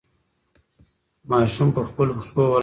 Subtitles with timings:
[1.31, 2.59] ماشوم په خپلو پښو ولاړ و.